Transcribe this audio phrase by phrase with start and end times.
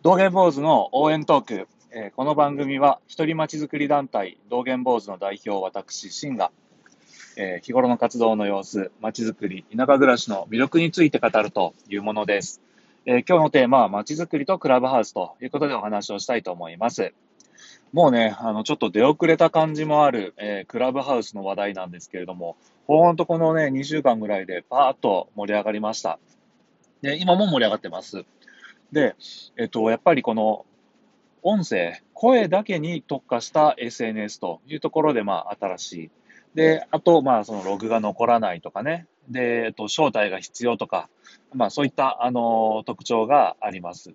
[0.00, 1.68] 道元坊主の応援トーク。
[1.90, 6.52] えーこの番組は、一人まちづくり団体、道元坊主の代表、私、シンが、
[7.36, 12.62] えー日頃の活動の様子、まちづくり、田舎暮らしの魅力について語るというものです。
[13.06, 17.12] えー今日のテーマは、まちづくりとクラブハウスということでお話をしたいと思います。
[17.92, 22.56] もうね、あの、ちょっと出遅れた感じもある、えクラブハウスの話題なんですけれども、
[22.86, 26.20] ほんとこのね、2週間ぐらいでパーッと盛り上がりました。
[27.02, 28.24] で、今も盛り上がってます。
[28.92, 29.16] で、
[29.56, 30.64] えっと、やっぱりこの
[31.42, 36.10] 音声、声だけに特化した SNS というところで、まあ、新しい。
[36.54, 39.06] で、あと、まあ、そのログが残らないとかね。
[39.28, 41.08] で、えっと、招待が必要とか、
[41.54, 44.14] まあ、そういった、あの、特徴があります。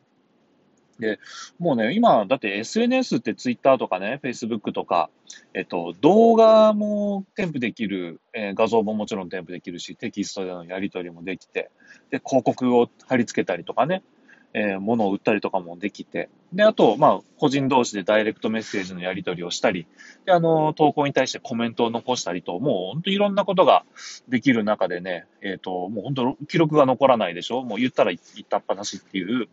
[0.99, 1.20] で、
[1.60, 5.10] もうね、今、だって SNS って Twitter とかね、Facebook とか、
[5.54, 11.71] えっと、動画も添付できる、えー画像ももちろん添付できるし、テキストでのやり取りもできて、
[12.12, 14.04] で、広告を貼り付けたりとかね、
[14.53, 19.87] えー物を売ったりとかもできて、で、あと、まあ、個人同士でダイレクトメッセージのやり取りをしたり、
[20.26, 23.84] で、あの、投稿に対してコメントを残したりと、もう本当いろんなことが
[24.27, 27.63] できる中でね、えっ、と、もう本当記録が残らないでしょ？
[27.63, 29.48] もう言ったら言ったっぱなしっていう、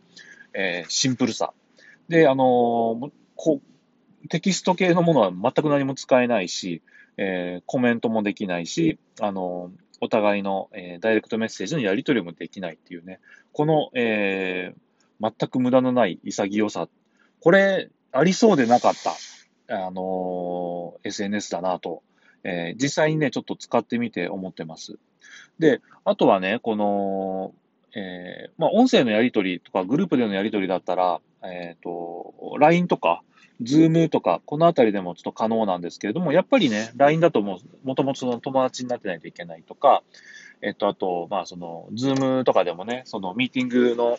[0.53, 1.53] えーシンプルさ。
[2.07, 3.59] で、あのこ
[4.23, 6.83] う、テキスト系のものは全く何も使えないし、
[7.17, 13.19] えーコメントもできないし、あのお互いの、えーダイレクトメッセージのやり取りもできないっていうね、
[13.51, 14.79] この、えー
[15.21, 16.87] 全く無駄のない潔さ。
[17.39, 18.93] これ、ありそうでなかっ
[19.67, 22.03] た、あのー SNS だなと、
[22.43, 24.97] えー実際にね、ちょっと使ってみて思ってます。
[25.59, 27.53] で、あとはね、この、
[27.95, 33.21] えーまあ、音声のやり取りとか、グループでのやり取りだったら、えっ、と、LINE とか、
[33.61, 40.03] Zoom とか、このあたりでもちょっと可能なんですけれども、やっぱりね、LINE だとも、もともとその友達になってないといけないとか、
[40.61, 44.17] えっ、と、あと、まあ、その、Zoom とかでもね、その、ミーティングの、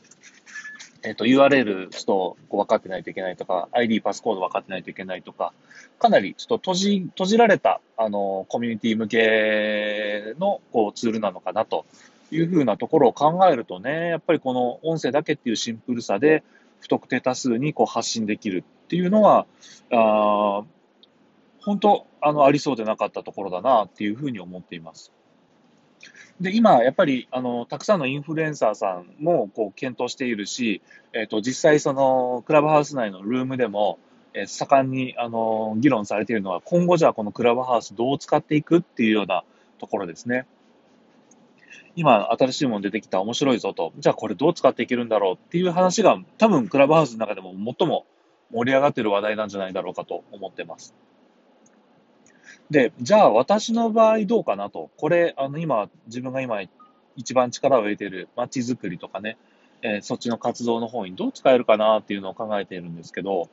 [1.03, 5.53] えっ、と、URL ちょっと分かってないといけないとか、ID、パスコード分かってないといけないとか、
[5.99, 11.87] かなりちょっと閉じ、閉じられた、あの、コミュニティ向けの、こう、ツールなのかなと
[12.31, 16.45] いうふうなところを考えるとね、やっぱりこの音声だけっていうシンプルさで、
[16.81, 19.47] 不特定多数にこう発信できるっていうのは、
[19.91, 20.65] あー
[21.65, 25.13] 本当、あの、ありそうでなかったところだなっていうふうに思っています。
[26.41, 30.83] で、今、やっぱり、あの、たくさんのインフルエンサーさんも、こう、検討しているし、
[31.13, 33.99] えっ、と、実際、その、クラブハウス内のルームでも、
[34.35, 39.45] えー盛んに、あの、議論されているのは、今後じゃあ、このクラブハウスどう使っていくっていうような
[39.79, 40.47] ところですね。
[41.95, 48.07] 今、新しいもの出てきた面白いぞと、じゃあこれどう使っていけるんだろうっていう話が、多分クラブハウスの中でも最も
[48.51, 50.95] 盛り上がっている話題なんじゃないだろうかと思ってます。
[52.73, 54.91] で、じゃあ私の場合どうかなと。
[54.97, 56.63] これ、あの今、自分が今
[57.17, 59.37] 一番力を入れている街づくりとかね、
[59.83, 63.51] えーそっちの活動の方にどう使えるかなっていうのを考えているんですけど、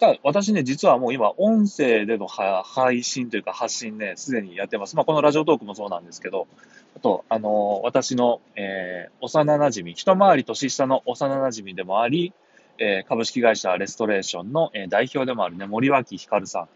[0.00, 4.96] ただ私ね、実はもう今、音声での配信というか発信ね、すでにやってます。
[4.96, 6.48] まあ、このラジオトークもそうなんですけど、
[6.96, 12.32] あと、あのー私の、えー幼馴染、一回り年下の幼馴染でもあり、
[12.78, 16.68] えー株式会社レストレーションの、え代表でもあるね、森脇光さん。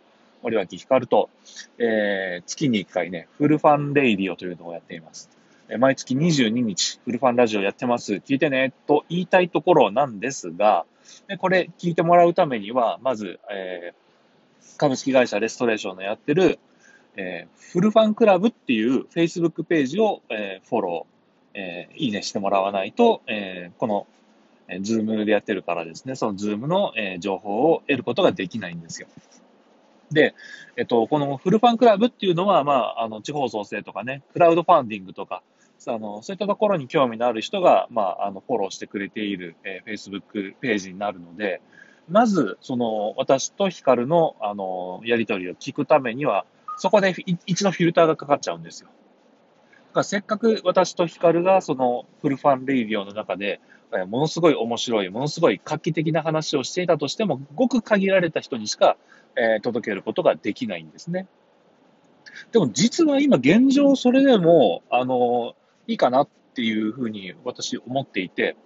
[0.42, 1.30] 森脇光と、
[1.78, 5.30] えー月に1回ね、フルファンレイディオというのをやっています。
[5.68, 8.14] えー毎月22日、フルファンラジオやってます。
[8.14, 10.84] 聞いてね、と言いたいところなんですが、
[11.28, 14.00] でこれ聞いてもらうためには、まず、えー
[14.76, 16.58] 株式会社レストレーションのやってる、
[17.16, 24.06] えーフルファンクラブっていう Facebook ページを、えーフォロー、えーいいねしてもらわないと、えーこの、
[24.68, 29.08] えー、Zoom でやってるからですね、その Zoom の、えー情報を得ることができないんですよ。
[30.10, 30.34] で、
[30.76, 35.42] えっと、このフルファンクラブっていうのは、まあ、あの、地方創生とかね、クラウドファンディングとか、
[35.86, 41.62] あの、そういったところに興味のある人が、まあ、あの、フォローしてくれている、えー Facebook ページになるので、
[42.08, 46.44] まず、その、私とヒカルの、あの、やりとりを聞くためには、
[46.76, 47.14] そこで
[47.46, 48.88] 一度フィルターがかかっちゃうんですよ。
[49.90, 53.60] だからせっかく私とヒカルがそのフルファンレイディオの中で、
[53.92, 58.96] えものすごい面白い、ものすごい画期的な話をしていたとしても、ごく限られた人にしか、
[59.34, 61.26] えー届けることができないんですね。
[62.52, 65.54] でも実は今現状それでも、あの、
[65.88, 68.56] いいかなっていうふうに私思っていて、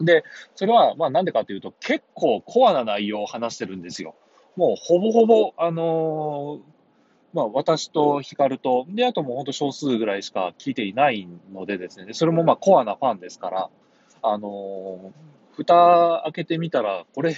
[0.00, 4.14] で、それはまあなんでかというと結構コアな内容を話してるんですよ。
[4.56, 6.79] もうほぼほぼ、あのー
[7.32, 13.70] まあ私とヒカルと、で、あともうほんと少数ぐらいしか聞いていないのでですね、それもまあコアなファンですから、
[14.22, 15.30] あのー
[15.64, 17.36] 蓋開けてみたら、これ、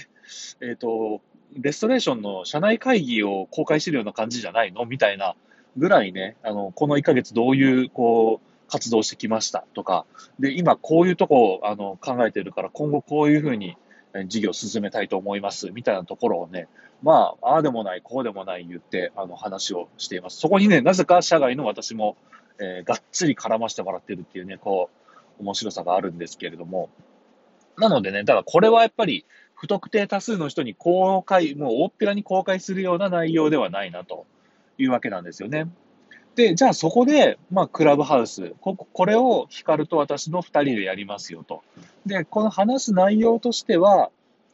[0.61, 1.21] えっ、と、
[1.55, 5.35] レストレーションの社内会議を公開してるような感じじゃないのみたいな
[5.77, 10.07] ぐらいね、あの、この1ヶ月どういう、こう、活動してきましたとか、
[10.39, 13.77] で、今こういうとこを、あの、考えてるから、今後こういうふうに、
[14.27, 16.69] 事業を進めたいと思います、みたいなところをね、
[17.03, 20.39] まあ、ああでもない、こうでもない言って、あの、話をしています。
[20.39, 22.17] そこにね、なぜか社外の私も、
[22.61, 24.91] えー、がっつり絡ましてもらってるっていうね、こ
[25.39, 26.91] う、面白さがあるんですけれども、
[27.77, 29.25] なのでね、だからこれはやっぱり、
[29.55, 34.27] 不特定多数の人に公開、もう大っぴらに公開するような内容ではないなと
[34.77, 35.69] いうわけなんですよね。
[36.35, 41.63] で、じゃあそこで、まあ、クラブハウス、ここれをヒカルと私の2人でやりますよと。
[42.07, 44.11] で、この話す内容としては、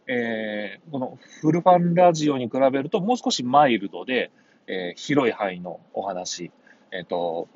[0.09, 4.31] えー、このフルファンラジオに比べるともう少しマイルドで、
[4.67, 6.51] えー、広い範囲のお話、
[6.91, 7.49] えっ、ー、と、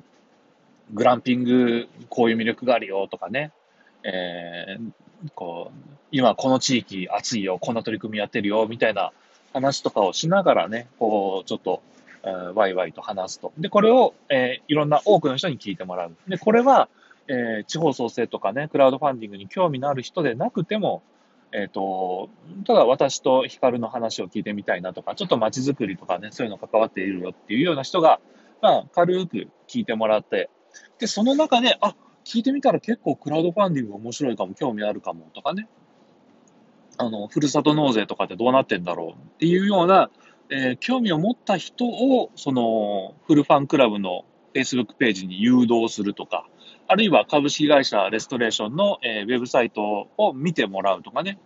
[0.93, 3.51] グランピング、こういう魅力があるよとかね、
[4.03, 9.11] えー、こう、今この地域暑いよ、こんな取り組みやってるよ、みたいな
[9.53, 11.81] 話とかをしながらね、こう、ちょっと、
[12.25, 13.51] えワイワイと話すと。
[13.57, 16.15] で、これを、えー、いろんな多くの人に聞いてもらう。
[16.27, 16.89] で、これは、
[17.27, 21.03] えー、地方創生とかね、クラウドファンディングに興味のある人でなくても、
[21.53, 22.29] えっ、ー、と、
[22.65, 28.19] ただ私とヒカルの話を聞いてみたいなとか、ちょっと街づくりとかね、そういうの関わっているよっていうような人が、
[28.61, 30.49] まあ、軽く聞いてもらって、
[30.97, 35.67] で、その中で、あ、聞いてみたら結構クラウドファンディング面白いかも、興味あるかもとかね、
[36.97, 40.09] あの、ふるさと納税とかってどうなってんだろうっていうような、
[40.49, 46.47] えー、興味を持った人を、その、フルファンクラブの Facebook ページに誘導するとか、
[46.87, 51.39] あるいは株式会社レストレーションの、えー、ウェブサイトを見てもらうとかね。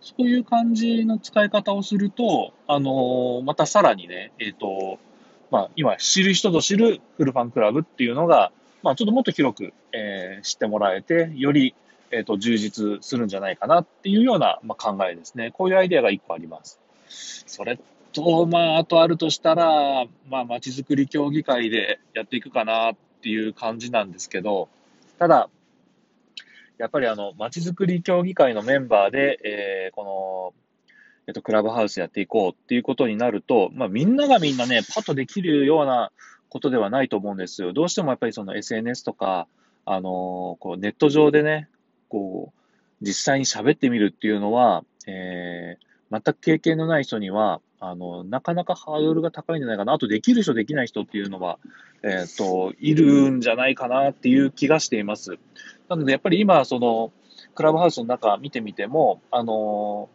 [0.00, 4.98] そういう感じの使い方をすると、あのー、またさらにね、えっ、と、
[5.50, 8.52] まあ、今、知る人ぞ知るフルファンクラブっていうのが、
[8.82, 11.74] まあ、ちょっともっと広く、えー、知ってもらえて、より、
[12.10, 15.50] えっ、と、充実するんじゃないかなっていうような、まあ、考えですね。
[15.52, 16.80] こういうアイデアが一個あります。
[17.08, 17.78] それ
[18.12, 24.68] と、まあ、あとあるとしたら、まあ、街づくり協議会でやっていくかなっていう感じなんですけど、
[25.18, 25.48] ただ、
[26.78, 30.94] やっぱりあの、街づくり協議会のメンバーで、えー、この、
[31.26, 36.12] えっと、クラブハウスやっていこうっていうことになると、まあ、みんながみんなね、パッとできるような
[36.48, 37.72] ことではないと思うんですよ。
[37.72, 39.48] どうしてもやっぱりその SNS とか、
[39.84, 41.68] あのー、こうネット上でね、
[42.08, 49.92] こう、実際に喋ってみるっていうのは、えー、全く経験のない人には、あの、なかなかハードルが高いんじゃないかな。
[49.92, 51.58] あと、できる人、できない人っていうのは、
[52.02, 55.38] えっ、ー、と、いるんじゃないかなっていう気がしています。
[55.88, 57.12] なので、やっぱり今、その、
[57.54, 60.08] クラブハウスの中見てみても、あの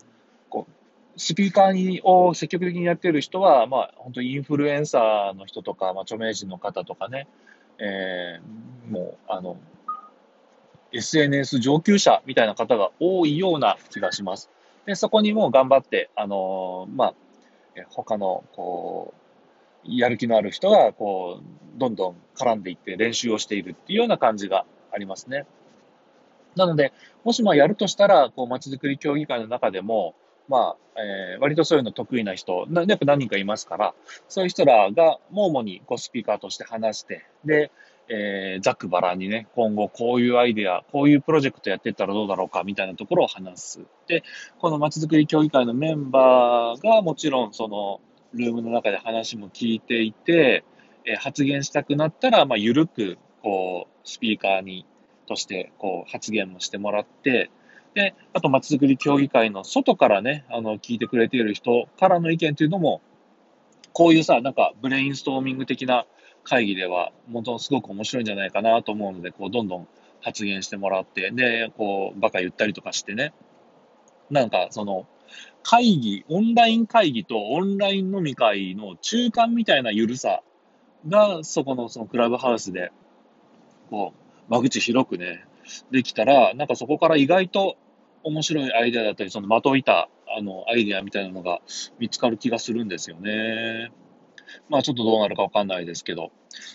[0.49, 7.27] こう、スピーカーを積極的にやっている人は、まあ、本当にインフルエンサーの人とか、まあ、著名人の方とかね、
[7.79, 9.57] えー、もう、あの、
[10.93, 14.49] SNS 上級者みたいな方が多いような気がします。
[14.85, 17.13] で、そこにも頑張って、あのー、まあ、
[17.89, 19.23] 他の、こう、
[19.85, 25.45] やる気のある人が、こう、どんどん絡んでいって練習をしているっていうような感じがありますね。
[26.55, 26.93] なので、
[27.23, 30.15] もしまあやるとしたら、こう、街づくり協議会の中でも、
[30.47, 33.93] まあ、えー、割とそういうの得意な人、やっぱ何人かいますから、
[34.27, 37.71] そういう人らが、もう主にこうスピーカーとして話して、で、
[38.09, 43.85] えー、ざっくばらにね、今後こういうアイデア、こういうプロジェクトやってったらどうだろうかみたいなところを話す。
[44.07, 44.23] で、
[44.59, 48.01] この街づくり協議会のメンバーがもちろんその
[48.33, 50.63] ルームの中で話も聞いていて、
[51.05, 54.85] えー、発言したくなったら、まあ、ゆるく、こう、スピーカーに、
[55.25, 57.49] として、こう、発言もしてもらって、
[57.93, 63.01] で、あと、街づくり協議会の外からね、あの、聞いてくれている人からの意見というのも、
[63.93, 66.05] こういうさ、なんか、ブレインストーミング的な
[66.43, 69.87] 会議では、本当すごく面白いんじゃないかなと思うので、こう、どんどん
[70.21, 73.33] 発言してもらって、で、こう、バカ言ったりとかしてね。
[74.29, 75.07] なんか、その、
[75.63, 80.41] 会議、オンライン会議とオンライン飲み会の中間みたいな緩さ
[81.07, 82.91] が、そこの、そのクラブハウスで、
[83.89, 84.13] こ
[84.49, 85.45] う、間口広くね、
[85.91, 87.77] できたら、なんかそこから意外と
[88.23, 91.61] 面白いアイデアだったり、その的いた、あの、アイデアみたいなのが
[91.99, 93.91] 見つかる気がするんですよね。
[94.69, 96.31] まあちょっとどうなるかわかんないですけど。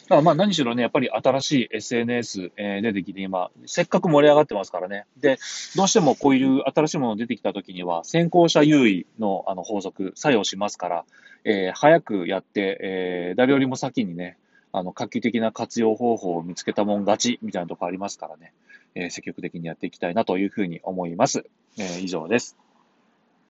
[0.08, 5.06] ただまあ何しろね、やっぱり新しい SNS、えー、出てきて今、せっかく盛り上がってますからね。
[5.18, 5.38] で、
[5.76, 11.04] どうしてもこういう新しいもの出てきた時には、先行者優位のあの法則、作用しますから、
[11.44, 14.38] えー、早くやって、えー、誰よりも先にね、
[14.72, 18.52] あの、画期的な活用方法を見つけたもん勝ちみたいなとこありますからね、
[18.94, 21.44] えー、積極的にやっていきたいなというふうに思います。
[21.78, 22.56] えー、以上です。